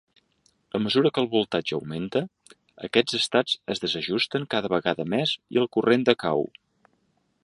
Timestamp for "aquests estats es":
2.89-3.83